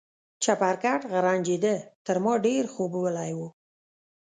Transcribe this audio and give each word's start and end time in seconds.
چپرکټ 0.43 1.01
غرنجېده، 1.11 1.75
تر 2.05 2.17
ما 2.23 2.33
ډېر 2.45 2.63
خوبولی 2.73 3.31
و. 3.37 3.39